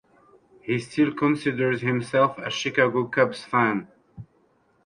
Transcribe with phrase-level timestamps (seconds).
[0.63, 3.87] He still considers himself a Chicago Cubs fan.